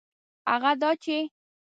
[0.51, 1.17] هغه دا چي